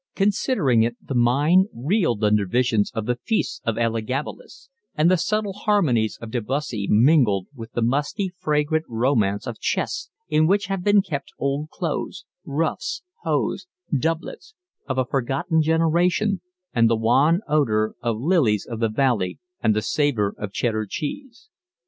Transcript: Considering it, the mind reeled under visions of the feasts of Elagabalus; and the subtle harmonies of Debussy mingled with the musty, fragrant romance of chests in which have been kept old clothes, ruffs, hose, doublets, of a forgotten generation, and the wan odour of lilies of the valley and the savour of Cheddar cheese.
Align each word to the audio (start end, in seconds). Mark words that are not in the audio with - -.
Considering 0.15 0.81
it, 0.81 0.97
the 0.99 1.13
mind 1.13 1.67
reeled 1.71 2.23
under 2.23 2.47
visions 2.47 2.89
of 2.95 3.05
the 3.05 3.17
feasts 3.23 3.61
of 3.65 3.75
Elagabalus; 3.77 4.67
and 4.95 5.11
the 5.11 5.15
subtle 5.15 5.53
harmonies 5.53 6.17
of 6.19 6.31
Debussy 6.31 6.87
mingled 6.89 7.45
with 7.53 7.71
the 7.73 7.83
musty, 7.83 8.33
fragrant 8.39 8.83
romance 8.89 9.45
of 9.45 9.59
chests 9.59 10.09
in 10.27 10.47
which 10.47 10.65
have 10.65 10.83
been 10.83 11.03
kept 11.03 11.33
old 11.37 11.69
clothes, 11.69 12.25
ruffs, 12.43 13.03
hose, 13.21 13.67
doublets, 13.95 14.55
of 14.89 14.97
a 14.97 15.05
forgotten 15.05 15.61
generation, 15.61 16.41
and 16.73 16.89
the 16.89 16.97
wan 16.97 17.41
odour 17.47 17.93
of 18.01 18.17
lilies 18.19 18.65
of 18.65 18.79
the 18.79 18.89
valley 18.89 19.37
and 19.61 19.75
the 19.75 19.83
savour 19.83 20.33
of 20.35 20.51
Cheddar 20.51 20.87
cheese. 20.89 21.49